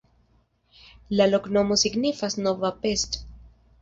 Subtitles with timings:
[1.19, 3.21] La loknomo signifas: nova Pest.